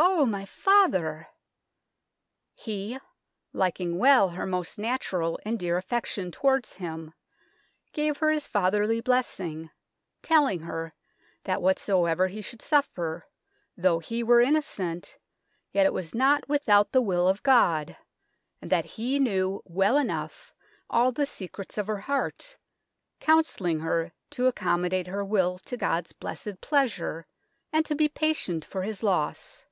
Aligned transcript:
oh, 0.00 0.24
my 0.26 0.44
father!" 0.44 1.26
He, 2.62 2.98
liking 3.52 3.98
well 3.98 4.28
her 4.28 4.46
most 4.46 4.78
natural 4.78 5.40
and 5.44 5.58
dear 5.58 5.76
affection 5.76 6.30
towards 6.30 6.74
him, 6.74 7.14
gave 7.92 8.18
her 8.18 8.30
his 8.30 8.46
fatherly 8.46 9.00
bless 9.00 9.40
ing; 9.40 9.70
telling 10.22 10.60
her 10.60 10.92
that 11.44 11.62
whatsoever 11.62 12.28
he 12.28 12.42
should 12.42 12.62
suffer, 12.62 13.26
though 13.76 13.98
he 13.98 14.22
were 14.22 14.40
innocent, 14.40 15.16
yet 15.72 15.86
it 15.86 15.92
was 15.92 16.14
not 16.14 16.48
without 16.48 16.92
the 16.92 17.02
will 17.02 17.26
of 17.26 17.42
God; 17.42 17.96
and 18.60 18.70
that 18.70 18.84
he 18.84 19.18
knew 19.18 19.62
well 19.64 19.96
enough 19.96 20.52
all 20.90 21.10
the 21.10 21.26
secrets 21.26 21.76
of 21.78 21.86
her 21.88 21.98
heart, 21.98 22.56
counselling 23.18 23.80
her 23.80 24.12
to 24.30 24.50
accommo 24.50 24.90
date 24.90 25.06
her 25.08 25.24
will 25.24 25.58
to 25.60 25.76
God's 25.76 26.12
blessed 26.12 26.60
pleasure, 26.60 27.26
and 27.72 27.84
to 27.86 27.96
be 27.96 28.08
patient 28.08 28.64
for 28.64 28.82
his 28.82 29.02
loss. 29.02 29.64